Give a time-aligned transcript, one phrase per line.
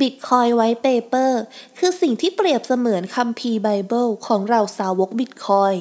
[0.00, 1.32] Bitcoin White Paper
[1.78, 5.78] คือสิ่งที่เปรียบเสมือนคัมภีร์ไบเบิลของเราสาวก Bitcoin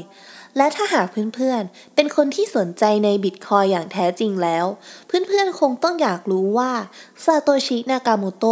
[0.57, 4.65] และถ้าหากเพื่อนๆ เป็นคนที่สนใจใน Bitcoin อย่างแท้จริงแล้ว
[5.07, 6.71] เพื่อนๆ คงต้องอยากรู้ว่า
[7.25, 8.45] ซาโตชินากาโมโต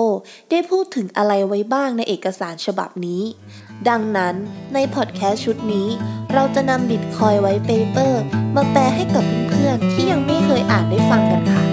[0.50, 3.24] ได้พูดถึงอะไรไว้บ้างในเอกสารฉบับนี้
[3.90, 4.36] ดังนั้น
[4.74, 5.88] ในพอดแคสต์ชุดนี้
[6.34, 8.14] เราจะนำ Bitcoin White Paper
[8.56, 11.65] มาแปลให้กับเพื่อนๆ ที่ยังไม่เคยอ่านได้ฟังกันค่ะ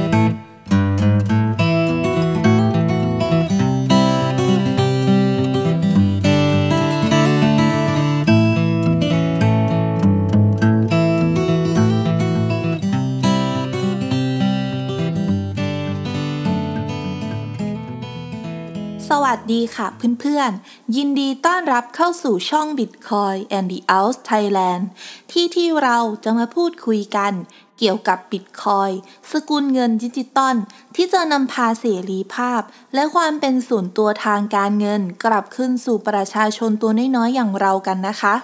[19.11, 19.87] สวัสดีค่ะ
[20.21, 24.83] เพื่อนๆ ยินดีต้อนรับเข้าสู่ช่อง Bitcoin Inside Out Thailand
[25.31, 27.33] ที่ที่เราจะมาพูดคุยกัน
[27.79, 28.93] เกี่ยวกับ Bitcoin
[29.31, 30.57] สกุลเงินดิจิตอล
[30.97, 32.63] ที่จะนำพาเสรีภาพ
[32.95, 38.35] และความเป็นส่วนตัวทางการเงินกลับคืนสู่ประชาชนตัวน้อยๆ อย่างเรากันนะคะ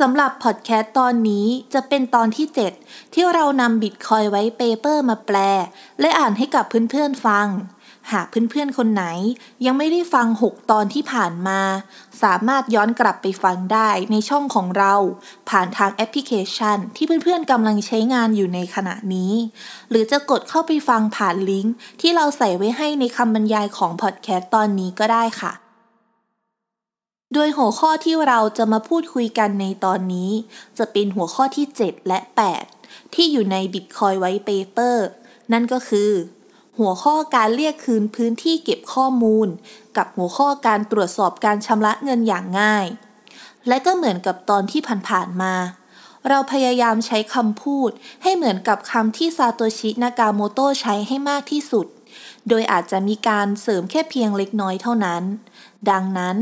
[0.00, 2.46] สำหรับพอดแคสต์ตอนนี้จะเป็นตอนที่
[2.80, 5.36] 7 ที่เรานำ Bitcoin White Paper มาแปล
[6.00, 7.48] และอ่านให้กับเพื่อนๆฟัง
[8.12, 9.04] หากเพื่อนๆ คนไหน
[9.66, 11.60] ยังไม่ได้ฟัง 6 ตอนที่ผ่านมา
[12.22, 14.94] สามารถย้อนกลับไปฟังได้ในช่องของเรา
[15.50, 19.32] ผ่านทางแอปพลิเคชัน ที่เพื่อนๆกำลังใช้งานอยู่ในขณะนี้
[19.90, 25.52] หรือจะกดเข้าไปฟังผ่านลิงก์ที่เราใส่ไว้ให้ในคำบรรยายของพอดแคสต์ตอนนี้ก็ได้ค่ะ
[27.34, 30.30] โดยหัวข้อที่เราจะมาพูดคุยกันในตอนนี้
[30.78, 32.18] จะเป็นหัวข้อที่ 7 และ
[32.68, 34.96] 8 ที่อยู่ใน Bitcoin White Paper
[35.52, 36.10] นั่นก็คือ
[36.78, 39.48] หัวข้อการเรียกคืนพื้นที่เก็บข้อมูล
[39.96, 42.86] กับหัวข้อการตรวจสอบการชำระเงินอย่างง่าย
[43.68, 45.54] และก็เหมือนกับตอนที่ผ่านๆมา
[46.28, 47.90] เราพยายามใช้คำพูด
[48.22, 51.86] ให้เหมือนกับคำที่ซาโตชิ นากาโมโตใช้ให้มากที่สุด
[52.48, 55.22] โดยอาจจะมีการเสริมแค่เพียงเล็กน้อยเท่านั้น
[55.90, 56.36] ดังนั้น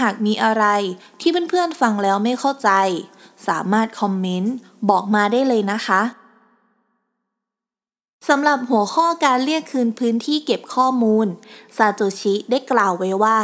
[0.00, 0.64] หากมีอะไร
[1.20, 2.70] ที่เพื่อนๆฟังแล้วไม่เข้าใจ
[3.48, 4.54] สามารถคอมเมนต์
[4.90, 6.02] บอกมาได้เลยนะคะ
[8.28, 11.26] สำหรับหัวข้อการเรียกคืนพื้นที่เก็บข้อมูล
[11.76, 13.38] ซาโตชิได้กล่าวไว้ว่า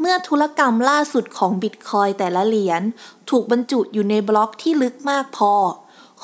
[0.00, 2.82] เมื่อธุรกรรมล่าสุดของบิตคอยแต่ละเหรียญ
[3.30, 5.54] ถูกบรรจุอยู่ในบล็อกที่ลึกมากพอ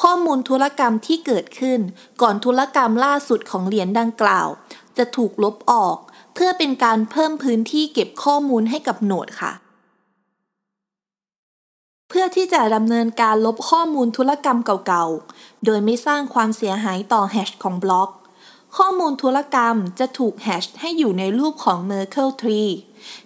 [0.01, 1.81] ข้อมูลธุรกรรมที่เกิดขึ้น
[2.23, 4.49] ก่อนธุรกรรมล่าสุดของเหรียญดังกล่าว
[4.97, 5.97] จะถูกลบออก
[6.35, 9.53] เพื่อเป็นการเพิ่มพื้นที่เก็บข้อมูลให้กับโหนดค่ะ
[12.09, 18.11] เพื่อที่จะดำเนินการลบข้อมูลธุรกรรมเก่าๆ โดยไม่สร้างความเสียหายต่อแฮชของบล็อก
[18.77, 22.73] ข้อมูลธุรกรรมจะถูกแฮชให้อยู่ในรูปของ Merkle Tree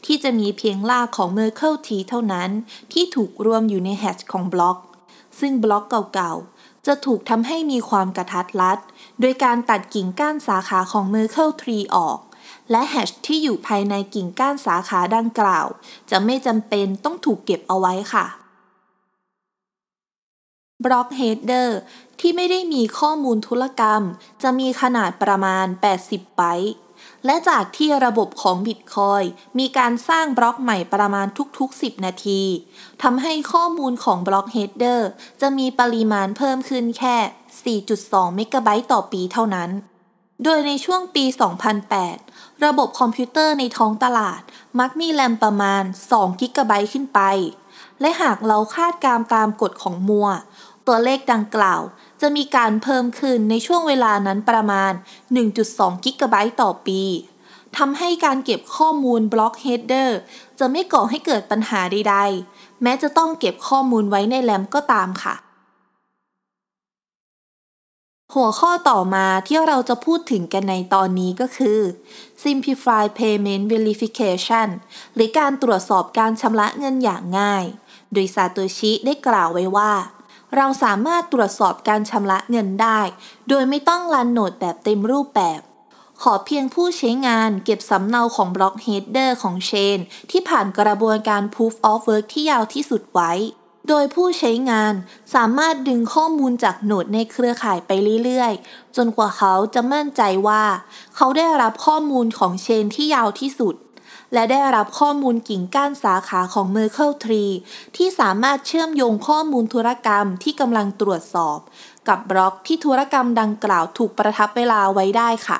[0.04, 2.50] ที่จะมีเพียงรากของ Merkle Tree เท่านั้น
[2.92, 4.78] ที่ถูกรวมอยู่ในแฮชของบล็อก
[5.40, 8.78] ซึ่งบล็อกเก่าๆ จะถูกทำให้มีความกระทัดรัด
[9.20, 12.18] โดยการตัดกิ่งก้านสาขาของ Merkle Tree ออก
[12.70, 15.66] และ hash ที่อยู่ภายในกิ่งก้านสาขาดังกล่าว
[16.10, 18.26] จะไม่จำเป็นต้องถูกเก็บเอาไว้ค่ะ
[20.84, 21.78] block header
[22.20, 24.02] ที่ไม่ได้มีข้อมูลธุรกรรม
[24.42, 25.66] จะมีขนาดประมาณ
[26.02, 26.74] 80 ไบต์
[27.26, 29.24] และจากที่ระบบของ Bitcoin
[29.58, 31.26] มีการสร้างบล็อกใหม่ประมาณ
[31.58, 32.42] ทุกๆ 10 นาที
[33.02, 35.08] ทำให้ข้อมูลของ block header
[35.40, 39.70] จะมีปริมาณเพิ่มขึ้นแค่ 4.2 เมกะไบต์ต่อปีเท่านั้น
[40.44, 41.24] โดยในช่วงปี
[41.94, 44.40] 2008 ระบบคอมพิวเตอร์ในท้องตลาด
[44.78, 47.20] มักมีแรมประมาณ 2 กิกะไบต์ขึ้นไป
[48.00, 50.28] และหากเราคาดการณ์ตามกฎของ Moore
[50.92, 51.82] ตัวเลขดังกล่าว
[52.20, 54.92] จะมีการเพิ่มขึ้นในช่วงเวลานั้นประมาณ
[55.48, 57.02] 1.2 กิกะไบต์ต่อปี
[57.78, 60.18] ทำให้การเก็บข้อมูล block header
[60.58, 65.34] จะไม่ก่อให้เกิดปัญหาใดๆ แม้จะต้องเก็บข้อมูลไว้ในแรมก็ตามค่ะ
[68.34, 71.80] หัวข้อต่อมาที่เราจะพูดถึงกันในตอนนี้ก็คือ
[72.42, 74.68] Simplify Payment Verification
[75.14, 77.64] หรือการตรวจสอบการชำระเงินอย่างง่าย
[78.12, 79.92] โดยซาโตชิได้กล่าวไว้ว่า
[80.56, 83.00] เราสามารถตรวจสอบการชำระเงินได้
[83.48, 85.60] โดยไม่ต้องรันโหนดแบบเต็มรูปแบบ
[86.22, 89.98] ขอเพียงผู้ใช้งานเก็บสำเนาของบล็อกเฮดเดอร์ของเชน
[90.30, 93.32] ที่ผ่านกระบวนการ Proof of Work ที่ยาวที่สุดไว้
[93.88, 94.94] โดยผู้ใช้งาน
[95.34, 97.90] สามารถดึงข้อมูลจากโหนดในเครือข่ายไป
[98.24, 100.62] เรื่อยๆ จนกว่าเขาจะมั่นใจว่า
[101.16, 103.74] เขาได้รับข้อมูลของเชนที่ยาวที่สุด
[104.32, 107.52] และได้รับข้อมูลกิ่งก้านสาขาของ Merkle Tree
[107.96, 111.58] ที่สามารถเชื่อมโยงข้อมูลธุรกรรมที่กำลังตรวจสอบ
[112.08, 115.58] กับบล็อกที่ธุรกรรมดังกล่าวถูกประทับเวลาไว้ได้ค่ะ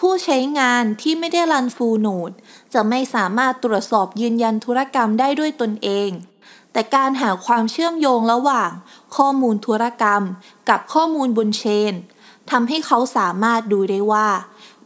[0.00, 2.30] ผู้ใช้งานที่ไม่ได้รันฟูลโนด
[2.74, 6.10] จะไม่สามารถตรวจสอบยืนยันธุรกรรมได้ด้วยตนเอง
[6.72, 8.70] แต่การหาความเชื่อมโยงระหว่าง
[9.16, 10.22] ข้อมูลธุรกรรม
[10.68, 11.94] กับข้อมูลบนเชน
[12.50, 14.28] ทำให้เขาสามารถดูได้ว่า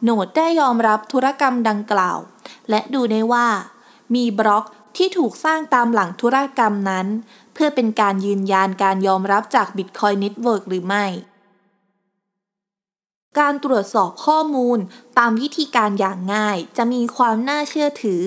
[0.02, 2.18] โนดได้ยอมรับธุรกรรมดังกล่าว
[2.70, 3.48] และดูได้ว่า
[4.14, 4.64] มีบล็อก
[4.96, 7.06] ที่ถูกสร้างตามหลังธุรกรรมนั้น
[7.54, 11.06] เพื่อเป็นการยืนยันการยอมรับจาก Bitcoin Network หรือไม่
[13.38, 14.78] การตรวจสอบข้อมูล
[15.18, 18.22] ตามวิธีการอย่างง่ายจะมีความน่าเชื่อถือ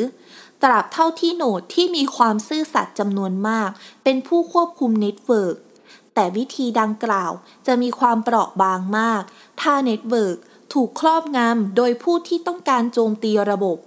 [0.64, 3.70] ตราบเท่าที่ node ที่มีความซื่อสัตย์จำนวนมาก
[4.04, 5.56] เป็นผู้ควบคุม network
[6.14, 7.32] แต่วิธีดังกล่าว
[7.68, 9.24] จะมีความเปราะบางมาก
[9.62, 10.38] ถ้า network
[10.74, 13.78] ถูกครอบงำโดยผู้ที่ต้องการโจมตีระบบ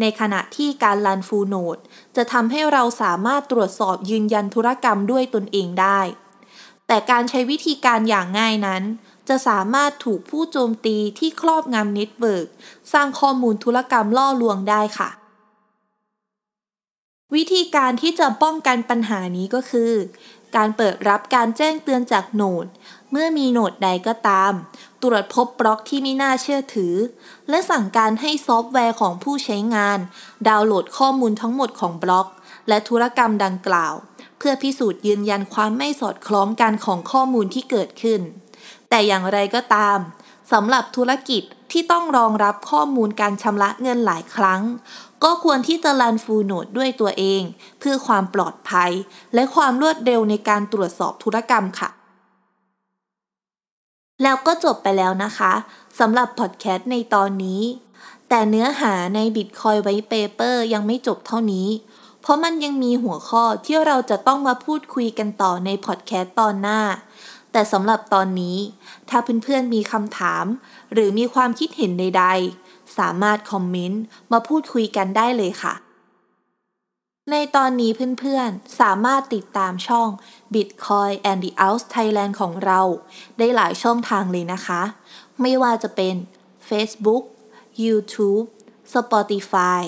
[0.00, 1.76] ในขณะที่การ run full node
[2.16, 6.00] จะทำให้เราสามารถตรวจสอบยืนยันธุรกรรมด้วยตนเองได้
[6.86, 8.82] แต่การใช้วิธีการอย่างง่ายนั้น
[9.28, 12.46] จะสามารถถูกผู้โจมตีที่ครอบงำ network
[12.92, 15.10] สร้างข้อมูลธุรกรรมล่อลวงได้ค่ะ
[17.34, 19.92] วิธีการที่จะป้องกันปัญหานี้ก็คือ
[20.56, 22.66] การเปิดรับการแจ้งเตือนจาก node
[23.10, 24.52] เมื่อมี node ใดก็ตาม
[25.02, 26.94] ตรวจพบบล็อกที่ไม่น่าเชื่อถือ
[27.48, 29.98] และสั่งการให้ซอฟต์แวร์ของผู้ใช้งาน
[30.48, 32.26] ดาวน์โหลดข้อมูลทั้งหมดของบล็อก
[32.68, 33.94] และธุรกรรมดังกล่าว
[34.38, 38.20] เพื่อพิสูจน์ยืนยันความไม่สอดคล้องกันของข้อมูลที่เกิดขึ้น
[38.88, 39.98] แต่อย่างไรก็ตาม
[40.52, 44.62] สำหรับธุรกิจที่ต้องรองรับข้อมูลการชำระเงินหลายครั้ง
[45.24, 47.42] ก็ควรที่จะรันฟูโนดด้วยตัวเอง
[47.78, 48.90] เพื่อความปลอดภัย
[49.34, 51.90] และความรวดเร็วในการตรวจสอบธุรกรรมค่ะ
[54.22, 55.52] แล้วก็จบไปแล้วนะคะ
[55.98, 57.62] สำหรับพอดแคสต์ในตอนนี้
[58.28, 61.68] แต่เนื้อหาใน Bitcoin White Paper ยังไม่จบเท่านี้
[62.22, 66.80] เพราะมันยังมีหัวข้อที่เราจะต้องมาพูดคุยกันต่อในพอดแคสต์ตอนหน้า
[67.56, 68.58] แต่สำหรับตอนนี้
[69.08, 70.44] ถ้าเพื่อนๆมีคำถาม
[70.92, 72.24] หรือมีความคิดเห็นใด
[72.60, 75.74] ๆ สามารถคอมเมนต์มาพูดคุยกันได้เลยค่ะ
[77.30, 80.08] ในตอนนี้เพื่อนๆ สามารถติดตามช่อง
[80.54, 82.80] Bitcoin and the Out Thailand ของเรา
[83.38, 84.82] ได้หลายช่องทางเลยนะคะ
[85.40, 86.14] ไม่ว่าจะเป็น
[86.68, 87.24] Facebook
[87.82, 88.44] YouTube
[88.94, 89.82] Spotify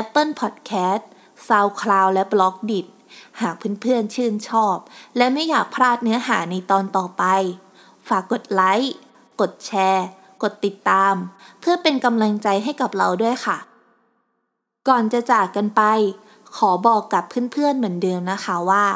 [0.00, 1.02] Apple Podcast
[1.48, 2.86] SoundCloud และ b l o g d i t
[3.40, 4.76] หากเพื่อนๆชื่นชอบ
[5.16, 7.24] และไม่อยากพลาดเนื้อหาในตอนต่อไป
[8.08, 8.94] ฝากกดไลค์
[9.40, 10.06] กดแชร์
[10.42, 11.14] กดติดตาม
[11.60, 13.58] เพื่อเป็นกำลังใจให้กับเราด้วยค่ะ
[14.88, 15.82] ก่อนจะจากกันไป
[16.56, 18.86] ขอบอกกับเพื่อนๆเหมือนเดิมนะคะว่า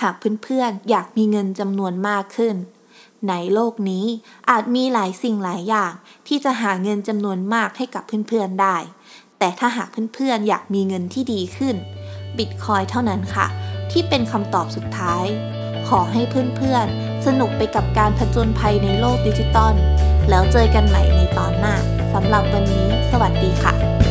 [0.00, 0.14] หาก
[0.44, 2.56] เพื่อนๆอยากมีเงินจำนวนมากขึ้น
[3.28, 4.06] ในโลกนี้
[4.50, 5.92] อาจมีหลายสิ่งหลายอย่าง
[6.26, 8.76] ที่จะหาเงินจำนวนมากให้กับเพื่อนๆได้
[9.38, 11.76] แต่ถ้าหากเพื่อนๆอยากมีเงินที่ดีขึ้น
[12.38, 13.46] บิตคอยเท่านั้นค่ะ
[13.90, 15.26] ที่เป็นคำตอบสุดท้าย
[15.88, 16.22] ขอให้
[16.56, 19.74] เพื่อนๆ สนุกไปกับการผจญภัยในโลกดิจิตอล
[20.30, 21.74] แล้วเจอกันใหม่ในตอนหน้า
[22.12, 24.03] สำหรับวันนี้ สวัสดีค่ะ